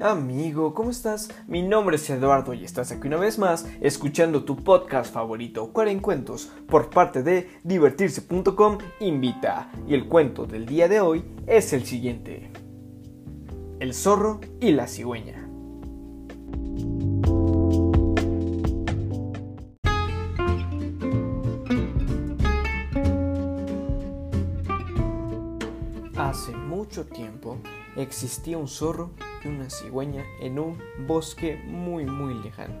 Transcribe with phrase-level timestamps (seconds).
[0.00, 1.28] Amigo, ¿cómo estás?
[1.46, 6.50] Mi nombre es Eduardo y estás aquí una vez más escuchando tu podcast favorito, Cuentos,
[6.68, 9.70] por parte de divertirse.com Invita.
[9.86, 12.50] Y el cuento del día de hoy es el siguiente.
[13.78, 15.46] El zorro y la cigüeña.
[26.16, 27.58] Hace mucho tiempo
[27.96, 29.10] existía un zorro
[29.44, 32.74] y una cigüeña en un bosque muy muy lejano.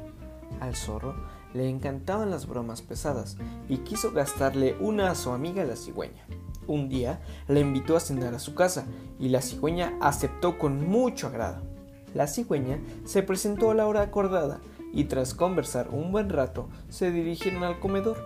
[0.60, 1.14] Al zorro
[1.54, 3.36] le encantaban las bromas pesadas
[3.68, 6.26] y quiso gastarle una a su amiga la cigüeña.
[6.66, 8.84] Un día la invitó a cenar a su casa
[9.18, 11.62] y la cigüeña aceptó con mucho agrado.
[12.14, 14.60] La cigüeña se presentó a la hora acordada
[14.92, 18.18] y tras conversar un buen rato se dirigieron al comedor.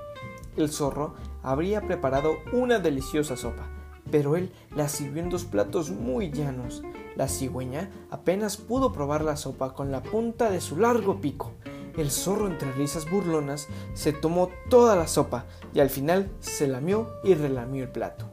[0.56, 3.66] El zorro habría preparado una deliciosa sopa,
[4.14, 6.84] pero él la sirvió en dos platos muy llanos
[7.16, 11.50] la cigüeña apenas pudo probar la sopa con la punta de su largo pico.
[11.96, 17.08] El zorro, entre risas burlonas, se tomó toda la sopa y al final se lamió
[17.24, 18.26] y relamió el plato.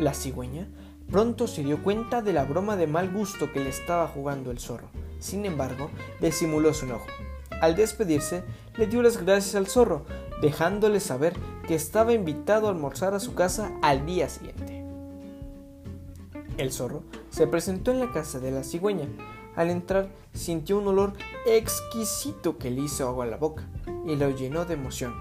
[0.00, 0.66] La cigüeña
[1.10, 4.60] pronto se dio cuenta de la broma de mal gusto que le estaba jugando el
[4.60, 4.88] zorro.
[5.18, 5.90] Sin embargo,
[6.22, 7.06] disimuló su enojo.
[7.60, 8.44] Al despedirse,
[8.76, 10.04] le dio las gracias al zorro,
[10.40, 11.34] dejándole saber
[11.66, 14.81] que estaba invitado a almorzar a su casa al día siguiente.
[16.58, 19.08] El zorro se presentó en la casa de la cigüeña.
[19.56, 21.14] Al entrar sintió un olor
[21.46, 23.68] exquisito que le hizo agua a la boca
[24.06, 25.14] y lo llenó de emoción.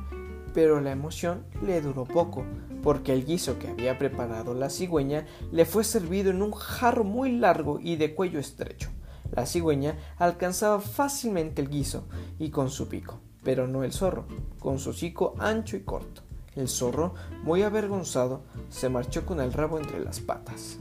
[0.54, 2.44] Pero la emoción le duró poco,
[2.84, 7.38] porque el guiso que había preparado la cigüeña le fue servido en un jarro muy
[7.38, 8.90] largo y de cuello estrecho.
[9.32, 12.06] La cigüeña alcanzaba fácilmente el guiso
[12.38, 14.26] y con su pico, pero no el zorro,
[14.60, 16.24] con su hocico ancho y corto.
[16.56, 20.80] El zorro, muy avergonzado, se marchó con el rabo entre las patas.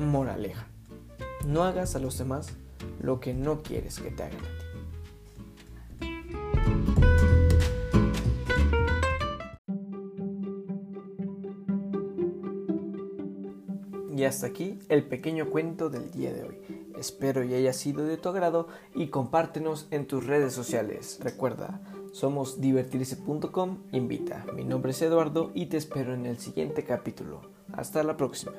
[0.00, 0.66] Moraleja.
[1.46, 2.52] No hagas a los demás
[3.00, 4.70] lo que no quieres que te hagan a ti.
[14.16, 16.58] Y hasta aquí el pequeño cuento del día de hoy.
[16.98, 21.18] Espero y haya sido de tu agrado y compártenos en tus redes sociales.
[21.22, 21.80] Recuerda,
[22.12, 24.44] somos divertirse.com invita.
[24.54, 27.40] Mi nombre es Eduardo y te espero en el siguiente capítulo.
[27.72, 28.52] Hasta la próxima.